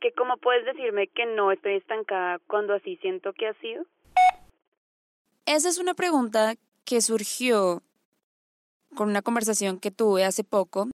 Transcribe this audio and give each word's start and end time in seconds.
que 0.00 0.12
cómo 0.12 0.36
puedes 0.36 0.64
decirme 0.64 1.08
que 1.08 1.26
no 1.26 1.52
estoy 1.52 1.76
estancada 1.76 2.38
cuando 2.46 2.74
así 2.74 2.96
siento 2.96 3.32
que 3.32 3.48
ha 3.48 3.54
sido. 3.54 3.84
Esa 5.46 5.68
es 5.68 5.78
una 5.78 5.94
pregunta 5.94 6.54
que 6.84 7.00
surgió 7.00 7.82
con 8.94 9.08
una 9.08 9.22
conversación 9.22 9.78
que 9.78 9.90
tuve 9.90 10.24
hace 10.24 10.44
poco 10.44 10.88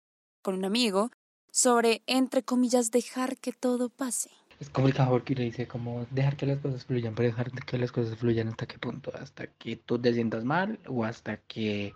con 0.43 0.55
un 0.55 0.65
amigo 0.65 1.11
sobre, 1.51 2.03
entre 2.07 2.43
comillas, 2.43 2.91
dejar 2.91 3.37
que 3.37 3.53
todo 3.53 3.89
pase. 3.89 4.31
Es 4.59 4.71
como 4.71 4.89
el 4.89 4.95
cajón 4.95 5.23
que 5.23 5.35
le 5.35 5.45
dice 5.45 5.67
como 5.67 6.07
dejar 6.11 6.37
que 6.37 6.47
las 6.47 6.61
cosas 6.61 6.85
fluyan, 6.85 7.15
pero 7.15 7.29
dejar 7.29 7.51
que 7.51 7.79
las 7.79 7.93
cosas 7.93 8.17
fluyan 8.17 8.49
hasta 8.49 8.67
qué 8.67 8.79
punto, 8.79 9.13
hasta 9.15 9.47
que 9.47 9.77
tú 9.77 9.99
te 9.99 10.15
sientas 10.15 10.45
mal 10.45 10.79
o 10.87 11.05
hasta 11.05 11.39
que 11.39 11.95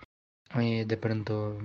eh, 0.59 0.84
de 0.84 0.96
pronto 0.96 1.59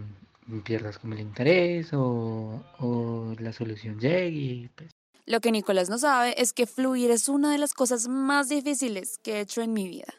pierdas 0.64 1.00
como 1.00 1.14
el 1.14 1.22
interés 1.22 1.92
o, 1.94 2.64
o 2.80 3.36
la 3.40 3.52
solución 3.52 4.00
llegue. 4.00 4.70
Pues. 4.76 4.91
Lo 5.32 5.40
que 5.40 5.54
Nicolás 5.54 5.90
no 5.90 5.98
sabe 5.98 6.36
es 6.42 6.52
que 6.52 6.68
fluir 6.68 7.10
es 7.10 7.30
una 7.30 7.54
de 7.54 7.58
las 7.58 7.74
cosas 7.74 8.10
más 8.10 8.50
difíciles 8.50 9.18
que 9.24 9.38
he 9.38 9.40
hecho 9.40 9.62
en 9.62 9.72
mi 9.72 9.88
vida. 9.88 10.14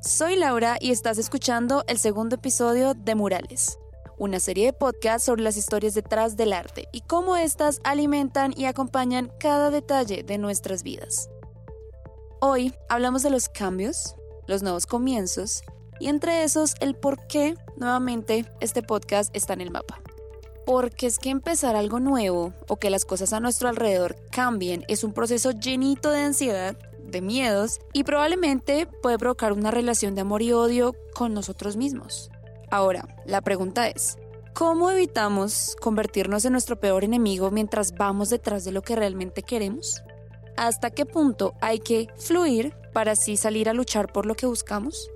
Soy 0.00 0.36
Laura 0.36 0.78
y 0.80 0.90
estás 0.90 1.18
escuchando 1.18 1.84
el 1.86 1.98
segundo 1.98 2.36
episodio 2.36 2.94
de 2.94 3.14
Murales 3.14 3.78
una 4.16 4.40
serie 4.40 4.64
de 4.64 4.72
podcasts 4.72 5.26
sobre 5.26 5.42
las 5.42 5.58
historias 5.58 5.92
detrás 5.92 6.38
del 6.38 6.54
arte 6.54 6.88
y 6.92 7.02
cómo 7.02 7.36
éstas 7.36 7.82
alimentan 7.84 8.54
y 8.56 8.64
acompañan 8.64 9.30
cada 9.38 9.68
detalle 9.68 10.22
de 10.22 10.38
nuestras 10.38 10.82
vidas. 10.82 11.28
Hoy 12.40 12.72
hablamos 12.88 13.22
de 13.22 13.28
los 13.28 13.50
cambios, 13.50 14.16
los 14.46 14.62
nuevos 14.62 14.86
comienzos 14.86 15.62
y 16.00 16.08
entre 16.08 16.44
esos 16.44 16.72
el 16.80 16.96
por 16.96 17.26
qué 17.26 17.54
nuevamente 17.76 18.50
este 18.60 18.82
podcast 18.82 19.36
está 19.36 19.52
en 19.52 19.60
el 19.60 19.70
mapa. 19.70 20.00
Porque 20.66 21.06
es 21.06 21.18
que 21.18 21.30
empezar 21.30 21.76
algo 21.76 22.00
nuevo 22.00 22.52
o 22.68 22.76
que 22.76 22.90
las 22.90 23.04
cosas 23.04 23.32
a 23.32 23.40
nuestro 23.40 23.68
alrededor 23.68 24.16
cambien 24.30 24.84
es 24.88 25.04
un 25.04 25.14
proceso 25.14 25.52
llenito 25.52 26.10
de 26.10 26.20
ansiedad, 26.20 26.76
de 27.04 27.22
miedos 27.22 27.78
y 27.92 28.04
probablemente 28.04 28.86
puede 28.86 29.16
provocar 29.16 29.52
una 29.52 29.70
relación 29.70 30.16
de 30.16 30.22
amor 30.22 30.42
y 30.42 30.52
odio 30.52 30.94
con 31.14 31.32
nosotros 31.32 31.76
mismos. 31.76 32.30
Ahora, 32.70 33.06
la 33.26 33.42
pregunta 33.42 33.88
es, 33.88 34.18
¿cómo 34.54 34.90
evitamos 34.90 35.76
convertirnos 35.80 36.44
en 36.44 36.52
nuestro 36.52 36.80
peor 36.80 37.04
enemigo 37.04 37.52
mientras 37.52 37.94
vamos 37.94 38.30
detrás 38.30 38.64
de 38.64 38.72
lo 38.72 38.82
que 38.82 38.96
realmente 38.96 39.42
queremos? 39.42 40.02
¿Hasta 40.56 40.90
qué 40.90 41.06
punto 41.06 41.54
hay 41.60 41.78
que 41.78 42.08
fluir 42.16 42.74
para 42.92 43.12
así 43.12 43.36
salir 43.36 43.68
a 43.68 43.74
luchar 43.74 44.12
por 44.12 44.26
lo 44.26 44.34
que 44.34 44.46
buscamos? 44.46 45.10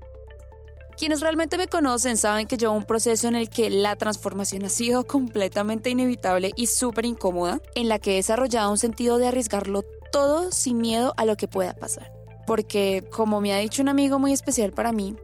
Quienes 1.01 1.23
realmente 1.23 1.57
me 1.57 1.67
conocen 1.67 2.19
saben 2.19 2.47
que 2.47 2.59
llevo 2.59 2.75
un 2.75 2.85
proceso 2.85 3.27
en 3.27 3.35
el 3.35 3.49
que 3.49 3.71
la 3.71 3.97
transformación 3.97 4.67
ha 4.67 4.69
sido 4.69 5.07
completamente 5.07 5.89
inevitable 5.89 6.53
y 6.57 6.67
súper 6.67 7.07
incómoda, 7.07 7.59
en 7.75 7.89
la 7.89 7.99
que 7.99 8.13
he 8.13 8.17
desarrollado 8.17 8.71
un 8.71 8.77
sentido 8.77 9.17
de 9.17 9.29
arriesgarlo 9.29 9.83
todo 10.13 10.53
sin 10.53 10.77
miedo 10.77 11.15
a 11.17 11.25
lo 11.25 11.39
que 11.39 11.49
pueda 11.49 11.73
pasar. 11.73 12.13
Porque, 12.47 13.03
como 13.11 13.41
me 13.41 13.55
ha 13.55 13.57
dicho 13.57 13.81
un 13.81 13.89
amigo 13.89 14.19
muy 14.19 14.35
especial 14.35 14.73
para 14.73 14.93
mí, 14.93 15.17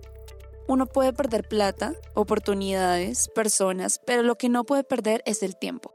uno 0.67 0.87
puede 0.87 1.13
perder 1.13 1.47
plata, 1.47 1.93
oportunidades, 2.15 3.29
personas, 3.35 4.01
pero 4.07 4.23
lo 4.23 4.37
que 4.37 4.49
no 4.49 4.65
puede 4.65 4.83
perder 4.83 5.23
es 5.27 5.43
el 5.43 5.59
tiempo. 5.59 5.93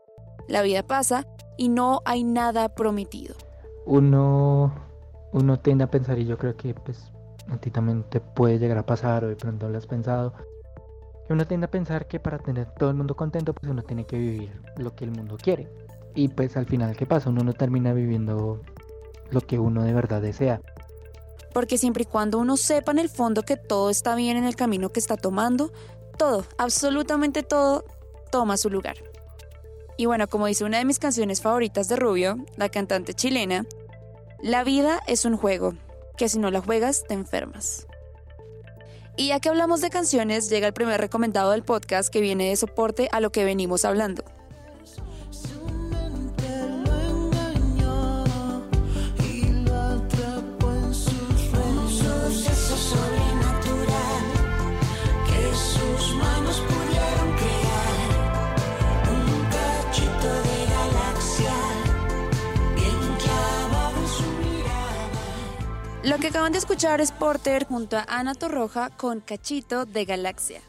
La 0.48 0.62
vida 0.62 0.84
pasa 0.84 1.26
y 1.58 1.70
no 1.70 2.02
hay 2.06 2.24
nada 2.24 2.70
prometido. 2.76 3.34
Uno, 3.88 4.76
uno 5.32 5.60
tiende 5.60 5.86
a 5.86 5.90
pensar, 5.90 6.20
y 6.20 6.28
yo 6.28 6.38
creo 6.38 6.56
que 6.56 6.76
pues 6.76 7.12
a 7.50 7.58
ti 7.58 7.72
también 7.72 8.04
te 8.04 8.20
puede 8.20 8.60
llegar 8.60 8.78
a 8.78 8.86
pasar, 8.86 9.24
o 9.24 9.28
de 9.28 9.36
pronto 9.36 9.70
lo 9.70 9.78
has 9.78 9.88
pensado, 9.88 10.34
que 11.28 11.34
uno 11.34 11.46
tiende 11.46 11.66
a 11.66 11.72
pensar 11.72 12.08
que 12.08 12.20
para 12.20 12.40
tener 12.40 12.72
todo 12.72 12.90
el 12.90 12.96
mundo 12.96 13.16
contento, 13.16 13.54
pues 13.54 13.72
uno 13.72 13.84
tiene 13.84 14.06
que 14.06 14.18
vivir 14.18 14.62
lo 14.78 14.96
que 14.96 15.06
el 15.06 15.12
mundo 15.12 15.38
quiere. 15.42 15.70
Y 16.14 16.28
pues 16.28 16.58
al 16.58 16.66
final, 16.66 16.96
¿qué 16.96 17.06
pasa? 17.06 17.30
Uno 17.30 17.44
no 17.44 17.54
termina 17.54 17.94
viviendo 17.94 18.62
lo 19.32 19.42
que 19.42 19.60
uno 19.60 19.84
de 19.84 19.94
verdad 19.94 20.22
desea 20.22 20.62
porque 21.54 21.78
siempre 21.78 22.04
y 22.04 22.06
cuando 22.06 22.40
uno 22.40 22.58
sepa 22.58 22.92
en 22.92 23.00
el 23.00 23.10
fondo 23.10 23.44
que 23.44 23.58
todo 23.58 23.90
está 23.90 24.16
bien 24.16 24.38
en 24.38 24.46
el 24.46 24.56
camino 24.56 24.90
que 24.90 25.00
está 25.00 25.18
tomando, 25.18 25.72
todo, 26.18 26.46
absolutamente 26.58 27.44
todo, 27.44 27.86
toma 28.32 28.58
su 28.58 28.70
lugar. 28.70 28.96
Y 29.98 30.06
bueno, 30.06 30.28
como 30.28 30.48
dice 30.48 30.64
una 30.64 30.78
de 30.78 30.86
mis 30.86 31.00
canciones 31.00 31.42
favoritas 31.42 31.88
de 31.88 31.96
Rubio, 31.96 32.38
la 32.56 32.70
cantante 32.70 33.14
chilena, 33.14 33.66
la 34.42 34.64
vida 34.64 35.02
es 35.08 35.26
un 35.26 35.38
juego, 35.38 35.74
que 36.18 36.30
si 36.30 36.40
no 36.40 36.52
la 36.52 36.62
juegas 36.62 37.04
te 37.08 37.14
enfermas. 37.14 37.88
Y 39.18 39.28
ya 39.28 39.40
que 39.40 39.50
hablamos 39.50 39.82
de 39.82 39.90
canciones, 39.90 40.50
llega 40.50 40.68
el 40.68 40.74
primer 40.74 41.00
recomendado 41.00 41.52
del 41.52 41.64
podcast 41.64 42.12
que 42.12 42.22
viene 42.22 42.50
de 42.50 42.56
soporte 42.56 43.10
a 43.12 43.20
lo 43.20 43.32
que 43.32 43.46
venimos 43.46 43.86
hablando. 43.86 44.24
Lo 66.04 66.18
que 66.18 66.30
acaban 66.30 66.52
de 66.52 66.58
escuchar 66.58 67.00
es 67.00 67.12
Porter 67.12 67.68
junto 67.68 67.96
a 67.96 68.06
Ana 68.08 68.34
Torroja 68.34 68.90
con 68.90 69.20
Cachito 69.20 69.86
de 69.86 70.06
Galaxia. 70.06 70.60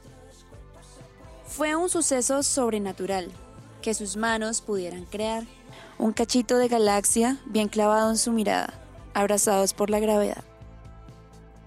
Fue 1.47 1.75
un 1.75 1.89
suceso 1.89 2.43
sobrenatural 2.43 3.31
que 3.81 3.95
sus 3.95 4.19
manos 4.19 4.61
pudieran 4.61 5.07
crear. 5.07 5.45
Un 5.99 6.13
cachito 6.13 6.59
de 6.59 6.69
galaxia 6.69 7.39
bien 7.47 7.69
clavado 7.69 8.11
en 8.11 8.19
su 8.19 8.31
mirada, 8.31 8.75
abrazados 9.15 9.73
por 9.73 9.89
la 9.89 10.01
gravedad. 10.01 10.45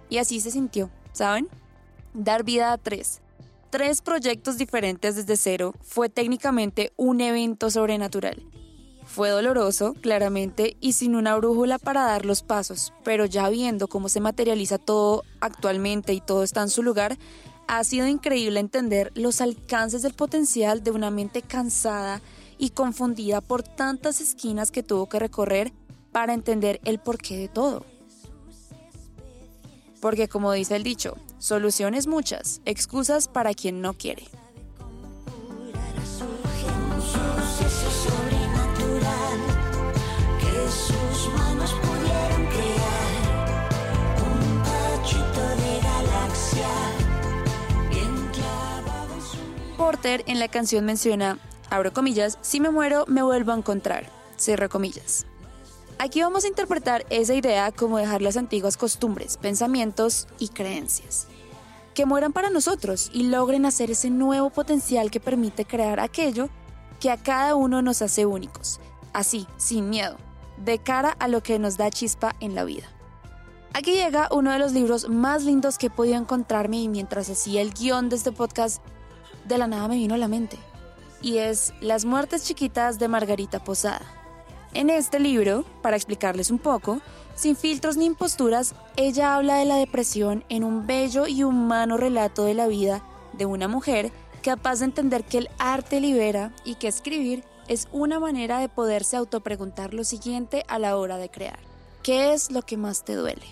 Y 0.09 0.19
así 0.19 0.41
se 0.41 0.51
sintió, 0.51 0.91
¿saben? 1.11 1.47
Dar 2.13 2.43
vida 2.43 2.71
a 2.71 2.77
tres. 2.77 3.21
Tres 3.71 4.03
proyectos 4.03 4.59
diferentes 4.59 5.15
desde 5.15 5.37
cero 5.37 5.73
fue 5.81 6.07
técnicamente 6.09 6.93
un 6.97 7.19
evento 7.19 7.71
sobrenatural 7.71 8.43
fue 9.15 9.29
doloroso, 9.29 9.93
claramente, 10.01 10.75
y 10.81 10.91
sin 10.91 11.15
una 11.15 11.37
brújula 11.37 11.79
para 11.79 12.03
dar 12.03 12.25
los 12.25 12.43
pasos, 12.43 12.91
pero 13.05 13.23
ya 13.23 13.47
viendo 13.47 13.87
cómo 13.87 14.09
se 14.09 14.19
materializa 14.19 14.77
todo 14.77 15.23
actualmente 15.39 16.11
y 16.11 16.19
todo 16.19 16.43
está 16.43 16.61
en 16.61 16.69
su 16.69 16.83
lugar, 16.83 17.17
ha 17.69 17.81
sido 17.85 18.07
increíble 18.07 18.59
entender 18.59 19.13
los 19.15 19.39
alcances 19.39 20.01
del 20.01 20.13
potencial 20.13 20.83
de 20.83 20.91
una 20.91 21.11
mente 21.11 21.41
cansada 21.41 22.21
y 22.57 22.71
confundida 22.71 23.39
por 23.39 23.63
tantas 23.63 24.19
esquinas 24.19 24.69
que 24.69 24.83
tuvo 24.83 25.07
que 25.07 25.17
recorrer 25.17 25.71
para 26.11 26.33
entender 26.33 26.81
el 26.83 26.99
porqué 26.99 27.37
de 27.37 27.47
todo. 27.47 27.85
Porque 30.01 30.27
como 30.27 30.51
dice 30.51 30.75
el 30.75 30.83
dicho, 30.83 31.15
soluciones 31.37 32.05
muchas, 32.07 32.59
excusas 32.65 33.29
para 33.29 33.53
quien 33.53 33.79
no 33.79 33.93
quiere. 33.93 34.25
En 50.07 50.37
la 50.37 50.47
canción 50.47 50.85
menciona, 50.85 51.39
abro 51.71 51.91
comillas, 51.91 52.37
si 52.41 52.59
me 52.59 52.69
muero 52.69 53.05
me 53.07 53.23
vuelvo 53.23 53.53
a 53.53 53.57
encontrar, 53.57 54.07
cierro 54.39 54.69
comillas. 54.69 55.25
Aquí 55.97 56.21
vamos 56.21 56.43
a 56.43 56.47
interpretar 56.47 57.07
esa 57.09 57.33
idea 57.33 57.71
como 57.71 57.97
dejar 57.97 58.21
las 58.21 58.37
antiguas 58.37 58.77
costumbres, 58.77 59.37
pensamientos 59.37 60.27
y 60.37 60.49
creencias. 60.49 61.25
Que 61.95 62.05
mueran 62.05 62.33
para 62.33 62.51
nosotros 62.51 63.09
y 63.13 63.23
logren 63.23 63.65
hacer 63.65 63.89
ese 63.89 64.11
nuevo 64.11 64.51
potencial 64.51 65.09
que 65.09 65.19
permite 65.19 65.65
crear 65.65 65.99
aquello 65.99 66.49
que 66.99 67.09
a 67.09 67.17
cada 67.17 67.55
uno 67.55 67.81
nos 67.81 68.03
hace 68.03 68.27
únicos, 68.27 68.79
así, 69.11 69.47
sin 69.57 69.89
miedo, 69.89 70.17
de 70.63 70.77
cara 70.77 71.15
a 71.17 71.27
lo 71.27 71.41
que 71.41 71.57
nos 71.57 71.77
da 71.77 71.89
chispa 71.89 72.35
en 72.41 72.53
la 72.53 72.63
vida. 72.63 72.85
Aquí 73.73 73.93
llega 73.93 74.29
uno 74.31 74.51
de 74.51 74.59
los 74.59 74.71
libros 74.71 75.09
más 75.09 75.43
lindos 75.43 75.79
que 75.79 75.87
he 75.87 75.89
podido 75.89 76.17
encontrarme 76.17 76.77
y 76.77 76.89
mientras 76.89 77.27
hacía 77.27 77.61
el 77.61 77.73
guion 77.73 78.09
de 78.09 78.17
este 78.17 78.31
podcast 78.31 78.83
de 79.45 79.57
la 79.57 79.67
nada 79.67 79.87
me 79.87 79.95
vino 79.95 80.15
a 80.15 80.17
la 80.17 80.27
mente, 80.27 80.57
y 81.21 81.37
es 81.37 81.73
Las 81.81 82.05
muertes 82.05 82.43
chiquitas 82.43 82.99
de 82.99 83.07
Margarita 83.07 83.63
Posada. 83.63 84.01
En 84.73 84.89
este 84.89 85.19
libro, 85.19 85.63
para 85.81 85.95
explicarles 85.95 86.51
un 86.51 86.59
poco, 86.59 86.99
sin 87.35 87.55
filtros 87.55 87.97
ni 87.97 88.05
imposturas, 88.05 88.75
ella 88.97 89.35
habla 89.35 89.55
de 89.55 89.65
la 89.65 89.77
depresión 89.77 90.43
en 90.49 90.63
un 90.63 90.85
bello 90.85 91.27
y 91.27 91.43
humano 91.43 91.97
relato 91.97 92.45
de 92.45 92.53
la 92.53 92.67
vida 92.67 93.01
de 93.33 93.45
una 93.45 93.67
mujer 93.67 94.11
capaz 94.41 94.79
de 94.79 94.85
entender 94.85 95.23
que 95.23 95.39
el 95.39 95.49
arte 95.57 95.99
libera 95.99 96.53
y 96.63 96.75
que 96.75 96.87
escribir 96.87 97.43
es 97.67 97.87
una 97.91 98.19
manera 98.19 98.59
de 98.59 98.69
poderse 98.69 99.17
autopreguntar 99.17 99.93
lo 99.93 100.03
siguiente 100.03 100.63
a 100.67 100.77
la 100.77 100.97
hora 100.97 101.17
de 101.17 101.29
crear. 101.29 101.59
¿Qué 102.03 102.33
es 102.33 102.51
lo 102.51 102.61
que 102.61 102.77
más 102.77 103.03
te 103.03 103.15
duele? 103.15 103.45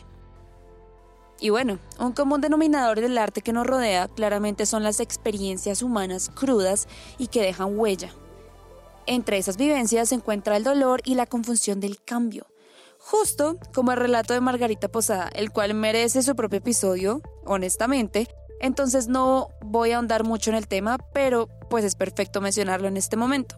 Y 1.39 1.50
bueno, 1.50 1.80
un 2.00 2.13
común 2.13 2.41
denominador 2.41 3.01
del 3.01 3.18
arte 3.18 3.41
que 3.41 3.53
nos 3.53 3.68
rodea 3.68 4.07
claramente 4.07 4.65
son 4.65 4.83
las 4.83 5.00
experiencias 5.00 5.81
humanas 5.81 6.30
crudas 6.30 6.88
y 7.18 7.27
que 7.27 7.41
dejan 7.41 7.77
huella. 7.77 8.12
Entre 9.06 9.38
esas 9.38 9.57
vivencias 9.57 10.09
se 10.09 10.15
encuentra 10.15 10.56
el 10.56 10.63
dolor 10.63 11.01
y 11.03 11.15
la 11.15 11.25
confusión 11.25 11.80
del 11.80 12.01
cambio. 12.03 12.47
Justo 13.00 13.57
como 13.74 13.91
el 13.91 13.97
relato 13.97 14.33
de 14.33 14.39
Margarita 14.39 14.88
Posada, 14.88 15.30
el 15.33 15.51
cual 15.51 15.74
merece 15.74 16.24
su 16.24 16.35
propio 16.35 16.59
episodio, 16.59 17.21
honestamente, 17.45 18.30
entonces 18.62 19.09
no 19.09 19.50
voy 19.62 19.91
a 19.91 19.97
ahondar 19.97 20.24
mucho 20.24 20.51
en 20.51 20.56
el 20.56 20.69
tema, 20.69 20.97
pero 21.13 21.50
pues 21.69 21.83
es 21.83 21.95
perfecto 21.95 22.39
mencionarlo 22.39 22.88
en 22.88 22.95
este 22.95 23.18
momento. 23.18 23.57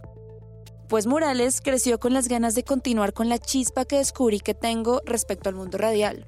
Pues 0.89 1.05
Morales 1.05 1.61
creció 1.61 1.99
con 1.99 2.13
las 2.13 2.27
ganas 2.27 2.55
de 2.55 2.63
continuar 2.63 3.13
con 3.13 3.29
la 3.29 3.37
chispa 3.37 3.85
que 3.85 3.97
descubrí 3.97 4.39
que 4.39 4.55
tengo 4.55 5.01
respecto 5.05 5.49
al 5.49 5.55
mundo 5.55 5.77
radial. 5.77 6.25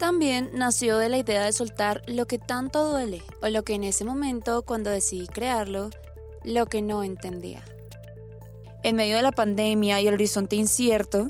También 0.00 0.48
nació 0.54 0.96
de 0.96 1.10
la 1.10 1.18
idea 1.18 1.44
de 1.44 1.52
soltar 1.52 2.00
lo 2.06 2.26
que 2.26 2.38
tanto 2.38 2.90
duele, 2.90 3.22
o 3.42 3.48
lo 3.48 3.64
que 3.64 3.74
en 3.74 3.84
ese 3.84 4.06
momento, 4.06 4.62
cuando 4.62 4.88
decidí 4.88 5.26
crearlo, 5.26 5.90
lo 6.42 6.64
que 6.64 6.80
no 6.80 7.04
entendía. 7.04 7.62
En 8.82 8.96
medio 8.96 9.16
de 9.16 9.22
la 9.22 9.30
pandemia 9.30 10.00
y 10.00 10.08
el 10.08 10.14
horizonte 10.14 10.56
incierto, 10.56 11.28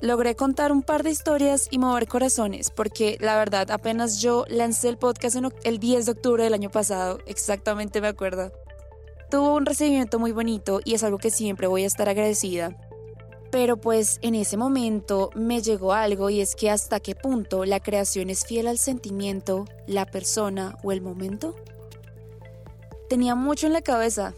logré 0.00 0.34
contar 0.34 0.72
un 0.72 0.82
par 0.82 1.02
de 1.02 1.10
historias 1.10 1.68
y 1.70 1.78
mover 1.78 2.08
corazones, 2.08 2.70
porque 2.70 3.18
la 3.20 3.36
verdad 3.36 3.70
apenas 3.70 4.22
yo 4.22 4.46
lancé 4.48 4.88
el 4.88 4.96
podcast 4.96 5.36
el 5.64 5.78
10 5.78 6.06
de 6.06 6.12
octubre 6.12 6.42
del 6.42 6.54
año 6.54 6.70
pasado, 6.70 7.18
exactamente 7.26 8.00
me 8.00 8.08
acuerdo. 8.08 8.50
Tuvo 9.30 9.54
un 9.54 9.66
recibimiento 9.66 10.18
muy 10.18 10.32
bonito 10.32 10.80
y 10.86 10.94
es 10.94 11.04
algo 11.04 11.18
que 11.18 11.30
siempre 11.30 11.66
voy 11.66 11.84
a 11.84 11.88
estar 11.88 12.08
agradecida. 12.08 12.74
Pero 13.50 13.76
pues 13.76 14.18
en 14.22 14.34
ese 14.34 14.56
momento 14.56 15.30
me 15.34 15.60
llegó 15.60 15.92
algo 15.92 16.30
y 16.30 16.40
es 16.40 16.54
que 16.54 16.70
hasta 16.70 17.00
qué 17.00 17.14
punto 17.14 17.64
la 17.64 17.80
creación 17.80 18.30
es 18.30 18.44
fiel 18.44 18.68
al 18.68 18.78
sentimiento, 18.78 19.64
la 19.86 20.06
persona 20.06 20.78
o 20.82 20.92
el 20.92 21.00
momento. 21.00 21.56
Tenía 23.08 23.34
mucho 23.34 23.66
en 23.66 23.72
la 23.72 23.82
cabeza, 23.82 24.34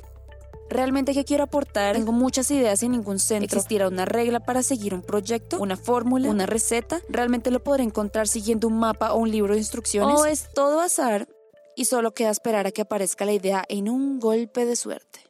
¿Realmente 0.72 1.12
qué 1.12 1.24
quiero 1.24 1.44
aportar? 1.44 1.94
Tengo 1.94 2.12
muchas 2.12 2.50
ideas 2.50 2.80
sin 2.80 2.92
ningún 2.92 3.18
centro. 3.18 3.44
¿Existirá 3.58 3.88
una 3.88 4.06
regla 4.06 4.40
para 4.40 4.62
seguir 4.62 4.94
un 4.94 5.02
proyecto? 5.02 5.58
¿Una 5.60 5.76
fórmula? 5.76 6.30
¿Una 6.30 6.46
receta? 6.46 7.02
¿Realmente 7.10 7.50
lo 7.50 7.62
podré 7.62 7.82
encontrar 7.82 8.26
siguiendo 8.26 8.68
un 8.68 8.78
mapa 8.78 9.12
o 9.12 9.18
un 9.18 9.30
libro 9.30 9.52
de 9.52 9.58
instrucciones? 9.60 10.18
¿O 10.18 10.24
es 10.24 10.48
todo 10.54 10.80
azar 10.80 11.28
y 11.76 11.84
solo 11.84 12.14
queda 12.14 12.30
esperar 12.30 12.66
a 12.66 12.70
que 12.70 12.80
aparezca 12.80 13.26
la 13.26 13.32
idea 13.32 13.64
en 13.68 13.90
un 13.90 14.18
golpe 14.18 14.64
de 14.64 14.76
suerte? 14.76 15.20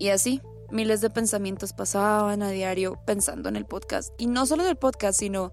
Y 0.00 0.08
así, 0.08 0.42
miles 0.70 1.00
de 1.00 1.10
pensamientos 1.10 1.72
pasaban 1.72 2.42
a 2.42 2.50
diario 2.50 2.98
pensando 3.06 3.48
en 3.48 3.56
el 3.56 3.66
podcast. 3.66 4.12
Y 4.18 4.26
no 4.26 4.46
solo 4.46 4.62
en 4.62 4.70
el 4.70 4.76
podcast, 4.76 5.18
sino 5.18 5.52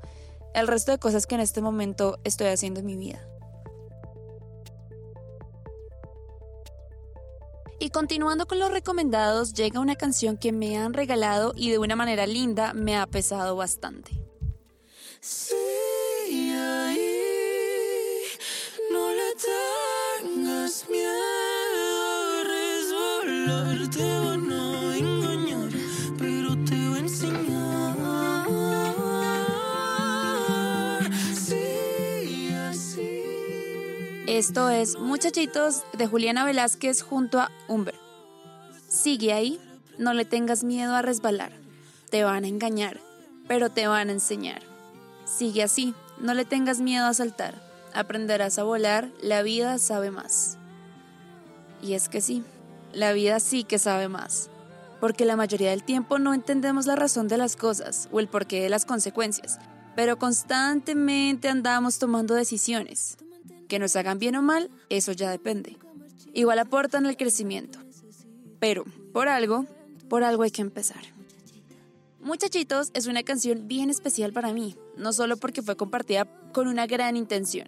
el 0.54 0.68
resto 0.68 0.92
de 0.92 1.00
cosas 1.00 1.25
que 1.27 1.36
en 1.36 1.42
este 1.42 1.62
momento 1.62 2.19
estoy 2.24 2.48
haciendo 2.48 2.80
en 2.80 2.86
mi 2.86 2.98
vida. 2.98 3.27
Y 7.80 7.89
continuando 7.89 8.45
con 8.45 8.60
los 8.60 8.71
recomendados, 8.71 9.54
llega 9.54 9.80
una 9.80 9.95
canción 9.95 10.38
que 10.38 10.54
me 10.54 10.77
han 10.77 10.94
regalado 10.94 11.54
y 11.56 11.69
de 11.69 11.80
una 11.80 11.95
manera 11.98 12.25
linda 12.25 12.74
me 12.74 12.95
ha 12.98 13.06
pesado 13.07 13.56
bastante. 13.57 14.12
Sí, 15.19 15.54
no 18.92 19.10
le 19.10 19.36
tengas 19.36 20.88
miedo 20.89 21.44
engañar, 23.94 24.32
Esto 34.43 34.69
es 34.69 34.99
Muchachitos 34.99 35.83
de 35.97 36.05
Juliana 36.05 36.43
Velázquez 36.43 37.01
junto 37.01 37.39
a 37.39 37.49
Humber. 37.69 37.95
Sigue 38.89 39.31
ahí, 39.31 39.57
no 39.97 40.13
le 40.13 40.25
tengas 40.25 40.65
miedo 40.65 40.93
a 40.95 41.01
resbalar. 41.01 41.53
Te 42.09 42.25
van 42.25 42.43
a 42.43 42.49
engañar, 42.49 42.99
pero 43.47 43.69
te 43.69 43.87
van 43.87 44.09
a 44.09 44.11
enseñar. 44.11 44.61
Sigue 45.23 45.63
así, 45.63 45.95
no 46.19 46.33
le 46.33 46.43
tengas 46.43 46.81
miedo 46.81 47.05
a 47.05 47.13
saltar. 47.13 47.55
Aprenderás 47.93 48.59
a 48.59 48.63
volar, 48.63 49.09
la 49.21 49.43
vida 49.43 49.77
sabe 49.77 50.11
más. 50.11 50.57
Y 51.81 51.93
es 51.93 52.09
que 52.09 52.19
sí, 52.19 52.43
la 52.91 53.13
vida 53.13 53.39
sí 53.39 53.63
que 53.63 53.79
sabe 53.79 54.09
más. 54.09 54.49
Porque 54.99 55.23
la 55.23 55.37
mayoría 55.37 55.69
del 55.69 55.85
tiempo 55.85 56.19
no 56.19 56.33
entendemos 56.33 56.85
la 56.85 56.97
razón 56.97 57.29
de 57.29 57.37
las 57.37 57.55
cosas 57.55 58.09
o 58.11 58.19
el 58.19 58.27
porqué 58.27 58.61
de 58.61 58.69
las 58.69 58.83
consecuencias, 58.83 59.59
pero 59.95 60.19
constantemente 60.19 61.47
andamos 61.47 61.97
tomando 61.97 62.33
decisiones 62.33 63.15
que 63.68 63.80
nos 63.80 63.95
hagan 63.95 64.19
bien 64.19 64.36
o 64.36 64.42
mal, 64.42 64.69
eso 64.89 65.12
ya 65.12 65.31
depende. 65.31 65.77
Igual 66.33 66.60
aportan 66.60 67.06
el 67.06 67.18
crecimiento. 67.18 67.80
Pero, 68.60 68.86
por 69.12 69.27
algo, 69.27 69.65
por 70.10 70.24
algo 70.24 70.44
hay 70.44 70.51
que 70.51 70.62
empezar. 70.62 71.01
Muchachitos 72.21 72.89
es 72.94 73.07
una 73.07 73.24
canción 73.24 73.68
bien 73.68 73.89
especial 73.89 74.31
para 74.31 74.54
mí, 74.54 74.77
no 74.95 75.12
solo 75.12 75.36
porque 75.36 75.62
fue 75.62 75.75
compartida 75.75 76.25
con 76.54 76.69
una 76.69 76.88
gran 76.88 77.18
intención, 77.18 77.68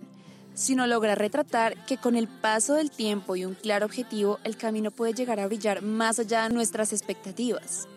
sino 0.54 0.88
logra 0.88 1.14
retratar 1.14 1.86
que 1.86 1.98
con 1.98 2.16
el 2.16 2.30
paso 2.30 2.76
del 2.76 2.90
tiempo 2.90 3.36
y 3.36 3.44
un 3.44 3.56
claro 3.56 3.86
objetivo, 3.86 4.40
el 4.46 4.56
camino 4.56 4.92
puede 4.92 5.14
llegar 5.14 5.42
a 5.42 5.48
brillar 5.48 5.82
más 5.82 6.20
allá 6.20 6.44
de 6.44 6.54
nuestras 6.54 6.94
expectativas. 6.94 7.90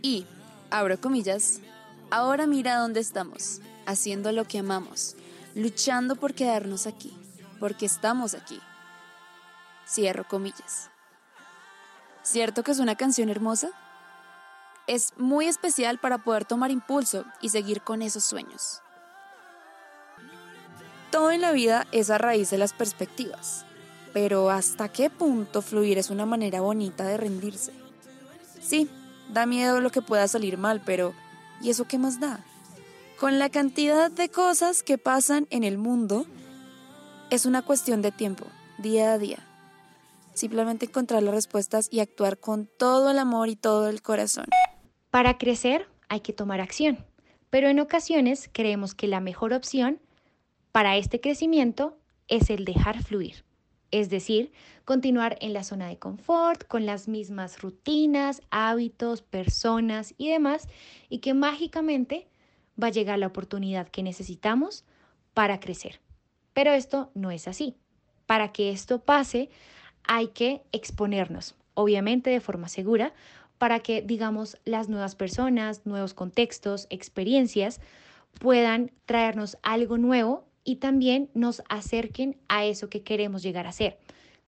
Y, 0.00 0.24
abro 0.70 1.00
comillas, 1.00 1.60
ahora 2.10 2.46
mira 2.46 2.76
dónde 2.76 3.00
estamos, 3.00 3.60
haciendo 3.86 4.30
lo 4.30 4.44
que 4.44 4.58
amamos, 4.58 5.16
luchando 5.58 6.14
por 6.14 6.34
quedarnos 6.34 6.86
aquí, 6.86 7.12
porque 7.58 7.86
estamos 7.86 8.34
aquí. 8.34 8.60
Cierro 9.88 10.26
comillas. 10.28 10.88
¿Cierto 12.22 12.62
que 12.62 12.70
es 12.70 12.78
una 12.78 12.94
canción 12.94 13.28
hermosa? 13.28 13.70
Es 14.86 15.12
muy 15.16 15.46
especial 15.46 15.98
para 15.98 16.18
poder 16.18 16.44
tomar 16.44 16.70
impulso 16.70 17.24
y 17.40 17.48
seguir 17.48 17.82
con 17.82 18.02
esos 18.02 18.24
sueños. 18.24 18.82
Todo 21.10 21.32
en 21.32 21.40
la 21.40 21.50
vida 21.50 21.88
es 21.90 22.10
a 22.10 22.18
raíz 22.18 22.50
de 22.50 22.58
las 22.58 22.72
perspectivas, 22.72 23.64
pero 24.12 24.50
¿hasta 24.50 24.88
qué 24.88 25.10
punto 25.10 25.60
fluir 25.60 25.98
es 25.98 26.10
una 26.10 26.24
manera 26.24 26.60
bonita 26.60 27.04
de 27.04 27.16
rendirse? 27.16 27.72
Sí, 28.60 28.88
da 29.32 29.44
miedo 29.44 29.80
lo 29.80 29.90
que 29.90 30.02
pueda 30.02 30.28
salir 30.28 30.56
mal, 30.56 30.80
pero 30.84 31.14
¿y 31.60 31.70
eso 31.70 31.86
qué 31.88 31.98
más 31.98 32.20
da? 32.20 32.44
Con 33.18 33.40
la 33.40 33.48
cantidad 33.48 34.12
de 34.12 34.28
cosas 34.28 34.84
que 34.84 34.96
pasan 34.96 35.48
en 35.50 35.64
el 35.64 35.76
mundo, 35.76 36.24
es 37.30 37.46
una 37.46 37.62
cuestión 37.62 38.00
de 38.00 38.12
tiempo, 38.12 38.46
día 38.78 39.12
a 39.12 39.18
día. 39.18 39.38
Simplemente 40.34 40.86
encontrar 40.86 41.24
las 41.24 41.34
respuestas 41.34 41.88
y 41.90 41.98
actuar 41.98 42.38
con 42.38 42.66
todo 42.78 43.10
el 43.10 43.18
amor 43.18 43.48
y 43.48 43.56
todo 43.56 43.88
el 43.88 44.02
corazón. 44.02 44.46
Para 45.10 45.36
crecer 45.36 45.88
hay 46.08 46.20
que 46.20 46.32
tomar 46.32 46.60
acción, 46.60 47.04
pero 47.50 47.68
en 47.68 47.80
ocasiones 47.80 48.48
creemos 48.52 48.94
que 48.94 49.08
la 49.08 49.18
mejor 49.18 49.52
opción 49.52 49.98
para 50.70 50.96
este 50.96 51.20
crecimiento 51.20 51.98
es 52.28 52.50
el 52.50 52.64
dejar 52.64 53.02
fluir. 53.02 53.44
Es 53.90 54.10
decir, 54.10 54.52
continuar 54.84 55.36
en 55.40 55.54
la 55.54 55.64
zona 55.64 55.88
de 55.88 55.98
confort, 55.98 56.68
con 56.68 56.86
las 56.86 57.08
mismas 57.08 57.62
rutinas, 57.62 58.42
hábitos, 58.50 59.22
personas 59.22 60.14
y 60.18 60.30
demás, 60.30 60.68
y 61.08 61.18
que 61.18 61.34
mágicamente 61.34 62.28
va 62.82 62.88
a 62.88 62.92
llegar 62.92 63.18
la 63.18 63.26
oportunidad 63.26 63.88
que 63.88 64.02
necesitamos 64.02 64.84
para 65.34 65.60
crecer. 65.60 66.00
Pero 66.52 66.72
esto 66.72 67.10
no 67.14 67.30
es 67.30 67.48
así. 67.48 67.76
Para 68.26 68.52
que 68.52 68.70
esto 68.70 69.00
pase, 69.00 69.50
hay 70.04 70.28
que 70.28 70.62
exponernos, 70.72 71.54
obviamente 71.74 72.30
de 72.30 72.40
forma 72.40 72.68
segura, 72.68 73.12
para 73.58 73.80
que, 73.80 74.02
digamos, 74.02 74.58
las 74.64 74.88
nuevas 74.88 75.14
personas, 75.14 75.84
nuevos 75.84 76.14
contextos, 76.14 76.86
experiencias 76.90 77.80
puedan 78.38 78.92
traernos 79.04 79.58
algo 79.62 79.98
nuevo 79.98 80.44
y 80.64 80.76
también 80.76 81.30
nos 81.34 81.62
acerquen 81.68 82.36
a 82.48 82.64
eso 82.64 82.88
que 82.88 83.02
queremos 83.02 83.42
llegar 83.42 83.66
a 83.66 83.72
ser. 83.72 83.98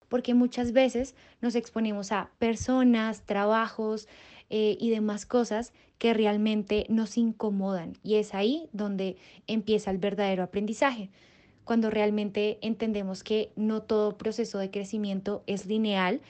Porque 0.08 0.34
muchas 0.34 0.72
veces 0.72 1.14
nos 1.40 1.54
exponemos 1.54 2.12
a 2.12 2.30
personas, 2.38 3.22
trabajos 3.22 4.08
eh, 4.50 4.76
y 4.80 4.90
demás 4.90 5.26
cosas 5.26 5.72
que 5.98 6.12
realmente 6.12 6.84
nos 6.88 7.16
incomodan. 7.16 7.94
Y 8.02 8.16
es 8.16 8.34
ahí 8.34 8.68
donde 8.72 9.16
empieza 9.46 9.90
el 9.90 9.98
verdadero 9.98 10.42
aprendizaje, 10.42 11.08
cuando 11.64 11.88
realmente 11.88 12.58
entendemos 12.60 13.22
que 13.22 13.52
no 13.54 13.82
todo 13.82 14.18
proceso 14.18 14.58
de 14.58 14.70
crecimiento 14.70 15.44
es 15.46 15.66
lineal. 15.66 16.20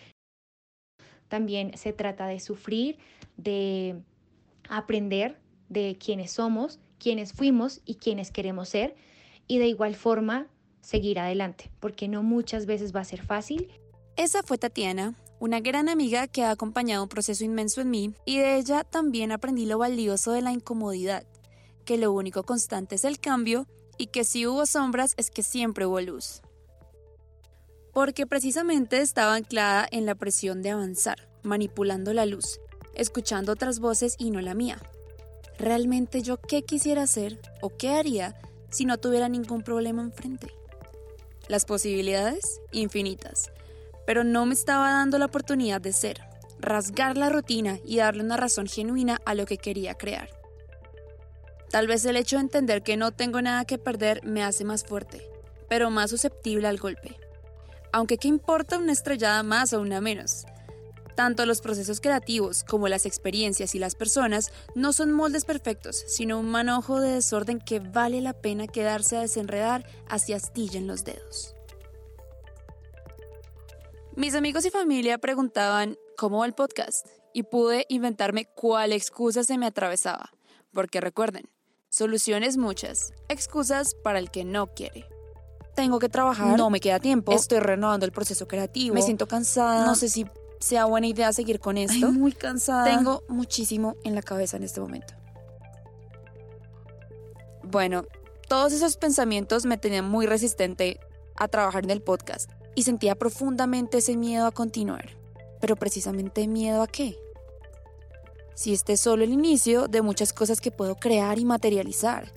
También 1.28 1.76
se 1.78 1.92
trata 1.92 2.26
de 2.26 2.40
sufrir, 2.40 2.98
de 3.36 3.96
aprender 4.68 5.38
de 5.68 5.96
quiénes 5.98 6.32
somos, 6.32 6.78
quiénes 6.98 7.32
fuimos 7.32 7.80
y 7.86 7.94
quiénes 7.94 8.30
queremos 8.30 8.68
ser. 8.68 8.94
Y 9.46 9.58
de 9.58 9.68
igual 9.68 9.94
forma, 9.94 10.46
seguir 10.80 11.18
adelante, 11.18 11.70
porque 11.80 12.08
no 12.08 12.22
muchas 12.22 12.66
veces 12.66 12.94
va 12.94 13.00
a 13.00 13.04
ser 13.04 13.22
fácil. 13.22 13.68
Esa 14.16 14.42
fue 14.42 14.58
Tatiana, 14.58 15.14
una 15.40 15.58
gran 15.60 15.88
amiga 15.88 16.28
que 16.28 16.44
ha 16.44 16.50
acompañado 16.50 17.02
un 17.02 17.08
proceso 17.08 17.44
inmenso 17.44 17.80
en 17.80 17.90
mí 17.90 18.14
y 18.26 18.38
de 18.38 18.56
ella 18.56 18.84
también 18.84 19.32
aprendí 19.32 19.66
lo 19.66 19.78
valioso 19.78 20.32
de 20.32 20.42
la 20.42 20.52
incomodidad, 20.52 21.26
que 21.86 21.96
lo 21.96 22.12
único 22.12 22.44
constante 22.44 22.94
es 22.94 23.04
el 23.04 23.18
cambio 23.18 23.66
y 23.96 24.08
que 24.08 24.24
si 24.24 24.46
hubo 24.46 24.66
sombras 24.66 25.14
es 25.16 25.30
que 25.30 25.42
siempre 25.42 25.86
hubo 25.86 26.00
luz. 26.00 26.42
porque 27.92 28.26
precisamente 28.26 29.00
estaba 29.00 29.34
anclada 29.34 29.88
en 29.90 30.06
la 30.06 30.14
presión 30.14 30.62
de 30.62 30.70
avanzar, 30.70 31.28
manipulando 31.42 32.12
la 32.12 32.26
luz, 32.26 32.60
escuchando 32.94 33.52
otras 33.52 33.80
voces 33.80 34.14
y 34.18 34.30
no 34.30 34.40
la 34.40 34.54
mía. 34.54 34.78
¿Realmente 35.58 36.22
yo 36.22 36.40
qué 36.40 36.62
quisiera 36.62 37.02
hacer 37.02 37.40
o 37.60 37.70
qué 37.76 37.90
haría 37.90 38.36
si 38.70 38.84
no 38.84 38.98
tuviera 38.98 39.28
ningún 39.28 39.62
problema 39.62 40.02
enfrente? 40.02 40.52
Las 41.48 41.64
posibilidades, 41.64 42.60
infinitas, 42.70 43.50
pero 44.10 44.24
no 44.24 44.44
me 44.44 44.54
estaba 44.54 44.90
dando 44.90 45.18
la 45.18 45.26
oportunidad 45.26 45.80
de 45.80 45.92
ser, 45.92 46.20
rasgar 46.58 47.16
la 47.16 47.28
rutina 47.28 47.78
y 47.84 47.98
darle 47.98 48.24
una 48.24 48.36
razón 48.36 48.66
genuina 48.66 49.20
a 49.24 49.36
lo 49.36 49.46
que 49.46 49.56
quería 49.56 49.94
crear. 49.94 50.28
Tal 51.70 51.86
vez 51.86 52.04
el 52.04 52.16
hecho 52.16 52.34
de 52.34 52.42
entender 52.42 52.82
que 52.82 52.96
no 52.96 53.12
tengo 53.12 53.40
nada 53.40 53.64
que 53.66 53.78
perder 53.78 54.24
me 54.24 54.42
hace 54.42 54.64
más 54.64 54.82
fuerte, 54.82 55.30
pero 55.68 55.90
más 55.90 56.10
susceptible 56.10 56.66
al 56.66 56.78
golpe. 56.78 57.20
Aunque 57.92 58.18
qué 58.18 58.26
importa 58.26 58.78
una 58.78 58.90
estrellada 58.90 59.44
más 59.44 59.72
o 59.72 59.80
una 59.80 60.00
menos. 60.00 60.44
Tanto 61.14 61.46
los 61.46 61.60
procesos 61.60 62.00
creativos 62.00 62.64
como 62.64 62.88
las 62.88 63.06
experiencias 63.06 63.76
y 63.76 63.78
las 63.78 63.94
personas 63.94 64.50
no 64.74 64.92
son 64.92 65.12
moldes 65.12 65.44
perfectos, 65.44 66.02
sino 66.08 66.40
un 66.40 66.50
manojo 66.50 66.98
de 66.98 67.12
desorden 67.12 67.60
que 67.60 67.78
vale 67.78 68.20
la 68.20 68.32
pena 68.32 68.66
quedarse 68.66 69.16
a 69.16 69.20
desenredar 69.20 69.86
hacia 70.08 70.34
astilla 70.34 70.80
en 70.80 70.88
los 70.88 71.04
dedos. 71.04 71.54
Mis 74.16 74.34
amigos 74.34 74.64
y 74.66 74.70
familia 74.70 75.18
preguntaban 75.18 75.96
cómo 76.16 76.38
va 76.38 76.46
el 76.46 76.52
podcast 76.52 77.06
y 77.32 77.44
pude 77.44 77.86
inventarme 77.88 78.44
cuál 78.44 78.92
excusa 78.92 79.44
se 79.44 79.56
me 79.56 79.66
atravesaba, 79.66 80.30
porque 80.72 81.00
recuerden, 81.00 81.48
soluciones 81.90 82.56
muchas, 82.56 83.12
excusas 83.28 83.94
para 83.94 84.18
el 84.18 84.32
que 84.32 84.44
no 84.44 84.74
quiere. 84.74 85.06
Tengo 85.76 86.00
que 86.00 86.08
trabajar, 86.08 86.58
no 86.58 86.70
me 86.70 86.80
queda 86.80 86.98
tiempo, 86.98 87.32
estoy 87.32 87.60
renovando 87.60 88.04
el 88.04 88.10
proceso 88.10 88.48
creativo, 88.48 88.96
me 88.96 89.02
siento 89.02 89.28
cansada, 89.28 89.86
no 89.86 89.94
sé 89.94 90.08
si 90.08 90.26
sea 90.58 90.86
buena 90.86 91.06
idea 91.06 91.32
seguir 91.32 91.60
con 91.60 91.78
esto. 91.78 92.10
muy 92.10 92.32
cansada. 92.32 92.84
Tengo 92.84 93.22
muchísimo 93.28 93.94
en 94.02 94.16
la 94.16 94.22
cabeza 94.22 94.56
en 94.56 94.64
este 94.64 94.80
momento. 94.80 95.14
Bueno, 97.62 98.04
todos 98.48 98.72
esos 98.72 98.96
pensamientos 98.96 99.66
me 99.66 99.78
tenían 99.78 100.04
muy 100.04 100.26
resistente 100.26 100.98
a 101.36 101.46
trabajar 101.46 101.84
en 101.84 101.90
el 101.90 102.02
podcast 102.02 102.50
y 102.80 102.82
sentía 102.82 103.14
profundamente 103.14 103.98
ese 103.98 104.16
miedo 104.16 104.46
a 104.46 104.52
continuar. 104.52 105.10
Pero 105.60 105.76
precisamente 105.76 106.48
miedo 106.48 106.80
a 106.80 106.86
qué? 106.86 107.14
Si 108.54 108.72
este 108.72 108.94
es 108.94 109.00
solo 109.00 109.22
el 109.22 109.32
inicio 109.32 109.86
de 109.86 110.00
muchas 110.00 110.32
cosas 110.32 110.62
que 110.62 110.70
puedo 110.70 110.96
crear 110.96 111.38
y 111.38 111.44
materializar. 111.44 112.32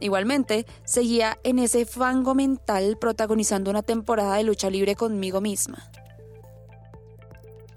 Igualmente, 0.00 0.66
seguía 0.84 1.38
en 1.42 1.58
ese 1.58 1.86
fango 1.86 2.34
mental 2.34 2.98
protagonizando 3.00 3.70
una 3.70 3.82
temporada 3.82 4.36
de 4.36 4.44
lucha 4.44 4.68
libre 4.68 4.94
conmigo 4.94 5.40
misma. 5.40 5.90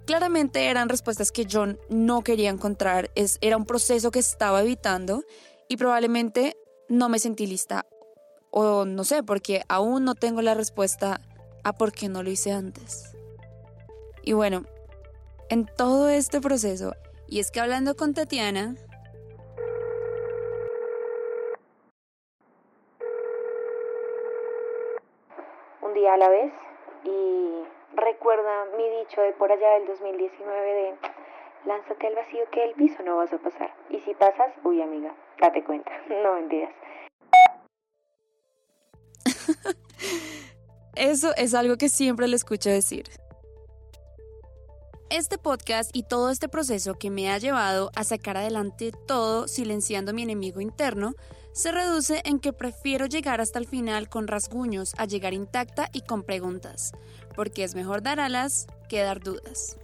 Claramente 0.06 0.65
eran 0.65 0.89
respuestas 0.89 1.32
que 1.32 1.46
yo 1.46 1.65
no 1.89 2.24
quería 2.24 2.50
encontrar, 2.50 3.10
era 3.39 3.56
un 3.56 3.65
proceso 3.65 4.12
que 4.12 4.20
estaba 4.20 4.62
evitando 4.62 5.24
y 5.70 5.77
probablemente 5.77 6.58
no 6.89 7.08
me 7.08 7.20
sentí 7.20 7.48
lista 7.48 7.86
o 8.51 8.84
no 8.84 9.06
sé, 9.06 9.24
porque 9.24 9.63
aún 9.70 10.03
no 10.03 10.13
tengo 10.13 10.41
la 10.41 10.53
respuesta 10.53 11.22
a 11.63 11.74
por 11.74 11.91
qué 11.91 12.10
no 12.10 12.24
lo 12.24 12.30
hice 12.30 12.51
antes. 12.51 13.15
Y 14.24 14.34
bueno, 14.34 14.63
en 15.50 15.65
todo 15.65 16.10
este 16.10 16.41
proceso, 16.41 16.94
y 17.27 17.39
es 17.39 17.51
que 17.51 17.60
hablando 17.60 17.96
con 17.96 18.13
Tatiana, 18.13 18.75
a 26.12 26.18
la 26.18 26.30
vez 26.30 26.51
y 27.03 27.63
recuerda 27.96 28.65
mi 28.75 28.89
dicho 29.00 29.22
de 29.22 29.34
por 29.34 29.51
allá 29.51 29.70
del 29.80 29.88
2019 29.88 30.74
de 30.74 30.96
lánzate 31.65 32.08
al 32.08 32.15
vacío 32.15 32.41
que 32.51 32.63
el 32.65 32.74
piso 32.74 33.03
no 33.03 33.18
vas 33.18 33.32
a 33.32 33.38
pasar. 33.38 33.74
Y 33.89 34.00
si 34.01 34.13
pasas, 34.15 34.51
uy 34.63 34.82
amiga, 34.82 35.13
date 35.39 35.63
cuenta, 35.63 35.91
no 36.10 36.34
mentiras. 36.34 36.74
Eso 40.95 41.33
es 41.38 41.53
algo 41.53 41.77
que 41.77 41.89
siempre 41.89 42.27
le 42.27 42.36
escucho 42.36 42.69
decir. 42.69 43.05
Este 45.10 45.38
podcast 45.38 45.91
y 45.93 46.03
todo 46.03 46.29
este 46.29 46.48
proceso 46.48 46.93
que 46.93 47.10
me 47.10 47.31
ha 47.31 47.38
llevado 47.38 47.91
a 47.95 48.03
sacar 48.03 48.38
adelante 48.38 48.91
todo 49.07 49.48
silenciando 49.48 50.13
mi 50.13 50.21
enemigo 50.21 50.62
interno 50.62 51.15
se 51.53 51.71
reduce 51.71 52.21
en 52.24 52.39
que 52.39 52.53
prefiero 52.53 53.07
llegar 53.07 53.41
hasta 53.41 53.60
el 53.60 53.67
final 53.67 54.07
con 54.07 54.27
rasguños 54.27 54.93
a 54.98 55.05
llegar 55.05 55.33
intacta 55.33 55.89
y 55.91 56.01
con 56.01 56.24
preguntas, 56.24 56.93
porque 57.36 57.65
es 57.65 57.75
mejor 57.75 58.01
dar 58.01 58.21
alas 58.21 58.67
que 58.88 59.01
dar 59.01 59.19
dudas. 59.19 59.77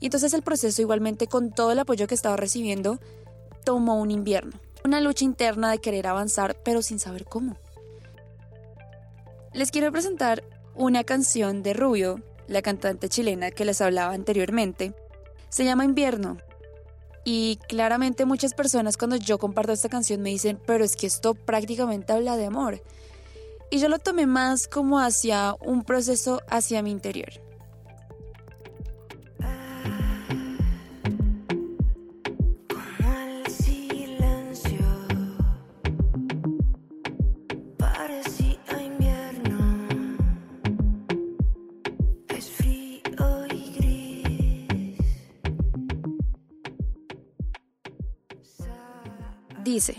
Y 0.00 0.06
entonces 0.06 0.34
el 0.34 0.42
proceso, 0.42 0.82
igualmente 0.82 1.28
con 1.28 1.52
todo 1.52 1.72
el 1.72 1.78
apoyo 1.78 2.06
que 2.06 2.14
estaba 2.14 2.36
recibiendo, 2.36 2.98
tomó 3.64 4.00
un 4.00 4.10
invierno, 4.10 4.58
una 4.84 5.00
lucha 5.00 5.24
interna 5.24 5.70
de 5.70 5.78
querer 5.78 6.08
avanzar 6.08 6.56
pero 6.64 6.82
sin 6.82 6.98
saber 6.98 7.24
cómo. 7.24 7.56
Les 9.54 9.70
quiero 9.70 9.92
presentar 9.92 10.42
una 10.74 11.04
canción 11.04 11.62
de 11.62 11.74
Rubio, 11.74 12.20
la 12.48 12.60
cantante 12.60 13.08
chilena 13.08 13.52
que 13.52 13.64
les 13.64 13.80
hablaba 13.80 14.12
anteriormente. 14.12 14.94
Se 15.48 15.64
llama 15.64 15.84
Invierno 15.84 16.38
y 17.24 17.60
claramente 17.68 18.24
muchas 18.24 18.52
personas 18.52 18.96
cuando 18.96 19.14
yo 19.14 19.38
comparto 19.38 19.70
esta 19.70 19.88
canción 19.88 20.22
me 20.22 20.30
dicen, 20.30 20.58
pero 20.66 20.82
es 20.82 20.96
que 20.96 21.06
esto 21.06 21.34
prácticamente 21.34 22.12
habla 22.12 22.36
de 22.36 22.46
amor. 22.46 22.82
Y 23.70 23.78
yo 23.78 23.88
lo 23.88 24.00
tomé 24.00 24.26
más 24.26 24.66
como 24.66 24.98
hacia 24.98 25.54
un 25.60 25.84
proceso 25.84 26.42
hacia 26.48 26.82
mi 26.82 26.90
interior. 26.90 27.30
Dice, 49.74 49.96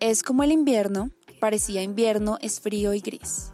es 0.00 0.22
como 0.22 0.42
el 0.42 0.52
invierno, 0.52 1.10
parecía 1.38 1.82
invierno, 1.82 2.38
es 2.40 2.60
frío 2.60 2.94
y 2.94 3.00
gris. 3.00 3.52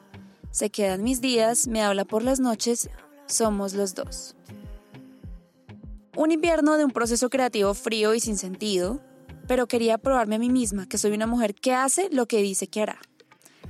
Se 0.52 0.70
quedan 0.70 1.02
mis 1.02 1.20
días, 1.20 1.66
me 1.66 1.82
habla 1.82 2.04
por 2.04 2.22
las 2.22 2.38
noches, 2.38 2.88
somos 3.26 3.74
los 3.74 3.96
dos. 3.96 4.36
Un 6.14 6.30
invierno 6.30 6.76
de 6.76 6.84
un 6.84 6.92
proceso 6.92 7.28
creativo 7.28 7.74
frío 7.74 8.14
y 8.14 8.20
sin 8.20 8.38
sentido, 8.38 9.00
pero 9.48 9.66
quería 9.66 9.98
probarme 9.98 10.36
a 10.36 10.38
mí 10.38 10.48
misma 10.48 10.88
que 10.88 10.96
soy 10.96 11.10
una 11.10 11.26
mujer 11.26 11.56
que 11.56 11.74
hace 11.74 12.08
lo 12.12 12.26
que 12.26 12.40
dice 12.40 12.68
que 12.68 12.82
hará. 12.82 13.00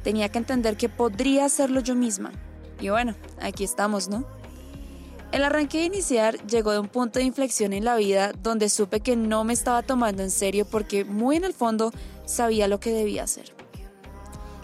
Tenía 0.03 0.29
que 0.29 0.37
entender 0.37 0.77
que 0.77 0.91
podría 0.91 1.47
hacerlo 1.47 1.81
yo 1.81 1.95
misma. 1.95 2.33
Y 2.81 2.91
bueno, 2.91 3.15
aquí 3.41 3.65
estamos, 3.65 4.11
¿no? 4.11 4.27
El 5.31 5.45
arranque 5.45 5.79
de 5.79 5.85
iniciar 5.85 6.39
llegó 6.47 6.73
de 6.73 6.79
un 6.79 6.89
punto 6.89 7.19
de 7.19 7.25
inflexión 7.27 7.75
en 7.75 7.85
la 7.85 7.97
vida 7.97 8.33
donde 8.33 8.71
supe 8.71 9.01
que 9.01 9.15
no 9.15 9.45
me 9.45 9.53
estaba 9.53 9.83
tomando 9.83 10.23
en 10.23 10.31
serio 10.31 10.65
porque 10.65 11.05
muy 11.05 11.37
en 11.37 11.45
el 11.45 11.53
fondo 11.53 11.93
sabía 12.25 12.67
lo 12.67 12.81
que 12.81 12.93
debía 12.93 13.25
hacer. 13.25 13.53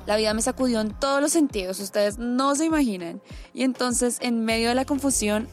La 0.06 0.16
vida 0.16 0.32
me 0.32 0.42
sacudió 0.42 0.80
en 0.80 0.98
todos 0.98 1.20
los 1.20 1.32
sentidos, 1.32 1.80
ustedes 1.80 2.18
no 2.18 2.54
se 2.54 2.64
imaginan. 2.64 3.20
Y 3.52 3.62
entonces 3.62 4.18
en 4.20 4.44
medio 4.44 4.68
de 4.68 4.74
la 4.74 4.84
confusión 4.86 5.48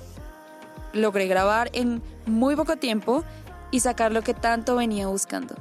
logré 0.93 1.27
grabar 1.27 1.69
en 1.73 2.01
muy 2.25 2.55
poco 2.55 2.77
tiempo 2.77 3.23
y 3.69 3.81
sacar 3.81 4.11
lo 4.13 4.21
que 4.21 4.33
tanto 4.33 4.75
venía 4.75 5.07
buscando. 5.07 5.55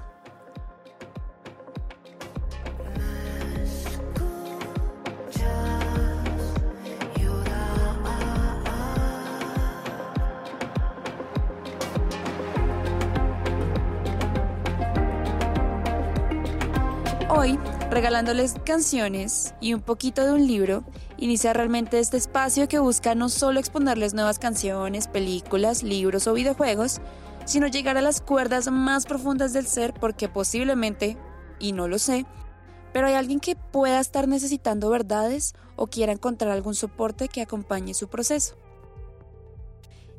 Regalándoles 18.01 18.55
canciones 18.65 19.53
y 19.61 19.75
un 19.75 19.83
poquito 19.83 20.25
de 20.25 20.33
un 20.33 20.47
libro, 20.47 20.85
inicia 21.19 21.53
realmente 21.53 21.99
este 21.99 22.17
espacio 22.17 22.67
que 22.67 22.79
busca 22.79 23.15
no 23.15 23.29
solo 23.29 23.61
exponerles 23.61 24.15
nuevas 24.15 24.39
canciones, 24.39 25.07
películas, 25.07 25.83
libros 25.83 26.27
o 26.27 26.33
videojuegos, 26.33 27.03
sino 27.45 27.67
llegar 27.67 27.99
a 27.99 28.01
las 28.01 28.23
cuerdas 28.23 28.71
más 28.71 29.05
profundas 29.05 29.53
del 29.53 29.67
ser 29.67 29.93
porque 29.93 30.31
posiblemente, 30.31 31.19
y 31.59 31.73
no 31.73 31.89
lo 31.89 31.99
sé, 31.99 32.25
pero 32.95 33.07
hay 33.07 33.13
alguien 33.13 33.39
que 33.39 33.55
pueda 33.55 34.01
estar 34.01 34.29
necesitando 34.29 34.89
verdades 34.89 35.53
o 35.77 35.87
quiera 35.87 36.13
encontrar 36.13 36.53
algún 36.53 36.75
soporte 36.75 37.29
que 37.29 37.43
acompañe 37.43 37.93
su 37.93 38.09
proceso. 38.09 38.57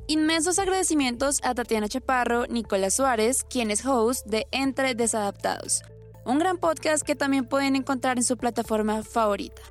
Inmensos 0.05 0.59
agradecimientos 0.59 1.39
a 1.43 1.55
Tatiana 1.55 1.89
Chaparro, 1.89 2.45
Nicolás 2.45 2.93
Suárez, 2.93 3.43
quien 3.43 3.71
es 3.71 3.83
host 3.87 4.27
de 4.27 4.45
Entre 4.51 4.93
Desadaptados, 4.93 5.81
un 6.25 6.39
gran 6.39 6.57
podcast 6.57 7.03
que 7.03 7.15
también 7.15 7.45
pueden 7.45 7.75
encontrar 7.75 8.17
en 8.17 8.23
su 8.23 8.37
plataforma 8.37 9.03
favorita. 9.03 9.61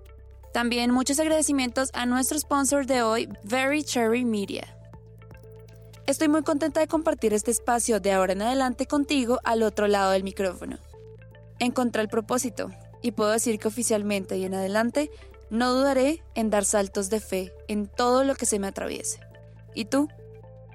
También 0.53 0.91
muchos 0.91 1.21
agradecimientos 1.21 1.91
a 1.93 2.07
nuestro 2.07 2.39
sponsor 2.39 2.87
de 2.87 3.03
hoy, 3.03 3.29
Very 3.45 3.85
Cherry 3.85 4.25
Media. 4.25 4.77
Estoy 6.07 6.29
muy 6.29 6.43
contenta 6.43 6.81
de 6.81 6.89
compartir 6.89 7.33
este 7.35 7.53
espacio 7.53 8.01
de 8.01 8.13
ahora 8.13 8.33
en 8.33 8.43
adelante 8.43 8.87
contigo 8.87 9.39
al 9.45 9.63
otro 9.63 9.87
lado 9.87 10.11
del 10.11 10.25
micrófono. 10.25 10.79
Encontré 11.61 12.03
el 12.03 12.09
propósito 12.09 12.71
y 13.01 13.13
puedo 13.13 13.31
decir 13.31 13.61
que 13.61 13.69
oficialmente 13.69 14.37
y 14.37 14.45
en 14.45 14.55
adelante 14.55 15.11
no 15.51 15.73
dudaré 15.73 16.25
en 16.35 16.51
dar 16.51 16.65
saltos 16.65 17.11
de 17.11 17.21
fe 17.21 17.53
en 17.69 17.87
todo 17.87 18.25
lo 18.25 18.35
que 18.35 18.47
se 18.47 18.59
me 18.59 18.67
atraviese. 18.67 19.21
¿Y 19.75 19.85
tú? 19.85 20.09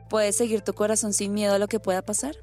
¿Puedes 0.09 0.37
seguir 0.37 0.61
tu 0.61 0.73
corazón 0.73 1.11
sin 1.11 1.33
miedo 1.33 1.55
a 1.55 1.59
lo 1.59 1.67
que 1.67 1.81
pueda 1.81 2.01
pasar? 2.01 2.35